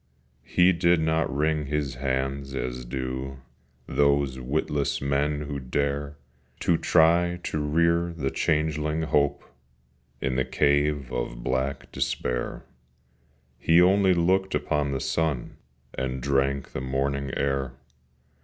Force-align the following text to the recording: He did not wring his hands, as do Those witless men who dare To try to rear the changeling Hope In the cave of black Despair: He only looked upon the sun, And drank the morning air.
He 0.47 0.73
did 0.73 0.99
not 0.99 1.31
wring 1.31 1.67
his 1.67 1.93
hands, 1.93 2.55
as 2.55 2.85
do 2.85 3.37
Those 3.85 4.39
witless 4.39 4.99
men 4.99 5.41
who 5.41 5.59
dare 5.59 6.17
To 6.61 6.75
try 6.75 7.39
to 7.43 7.59
rear 7.59 8.11
the 8.11 8.31
changeling 8.31 9.03
Hope 9.03 9.43
In 10.19 10.37
the 10.37 10.43
cave 10.43 11.13
of 11.13 11.43
black 11.43 11.91
Despair: 11.91 12.65
He 13.59 13.79
only 13.79 14.15
looked 14.15 14.55
upon 14.55 14.91
the 14.91 14.99
sun, 14.99 15.57
And 15.93 16.19
drank 16.19 16.71
the 16.71 16.81
morning 16.81 17.31
air. 17.37 17.73